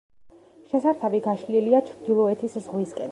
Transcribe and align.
შესართავი 0.71 1.19
გაშლილია 1.27 1.83
ჩრდილოეთის 1.91 2.57
ზღვისკენ. 2.65 3.09